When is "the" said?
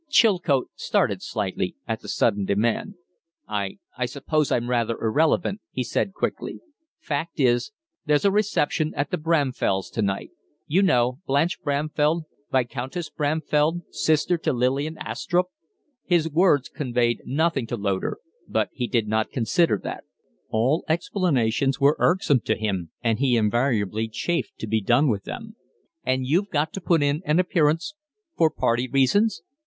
2.01-2.07, 9.11-9.19